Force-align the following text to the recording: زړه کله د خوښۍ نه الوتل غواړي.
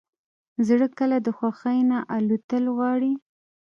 زړه 0.67 0.87
کله 0.97 1.17
د 1.25 1.27
خوښۍ 1.37 1.79
نه 1.91 1.97
الوتل 2.15 2.63
غواړي. 2.75 3.13